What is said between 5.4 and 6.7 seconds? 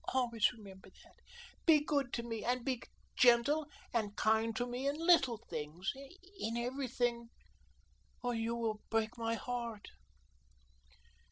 things, in